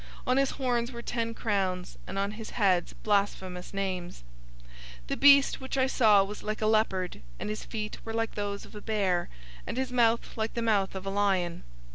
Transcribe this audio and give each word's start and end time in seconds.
On 0.25 0.37
his 0.37 0.49
horns 0.57 0.91
were 0.91 1.03
ten 1.03 1.35
crowns, 1.35 1.95
and 2.07 2.17
on 2.17 2.31
his 2.31 2.49
heads, 2.57 2.93
blasphemous 3.03 3.71
names. 3.71 4.23
013:002 4.61 4.73
The 5.09 5.17
beast 5.17 5.61
which 5.61 5.77
I 5.77 5.85
saw 5.85 6.23
was 6.23 6.41
like 6.41 6.59
a 6.63 6.65
leopard, 6.65 7.21
and 7.39 7.51
his 7.51 7.63
feet 7.63 7.99
were 8.03 8.11
like 8.15 8.33
those 8.33 8.65
of 8.65 8.73
a 8.73 8.81
bear, 8.81 9.29
and 9.67 9.77
his 9.77 9.91
mouth 9.91 10.35
like 10.35 10.55
the 10.55 10.63
mouth 10.63 10.95
of 10.95 11.05
a 11.05 11.11
lion. 11.11 11.61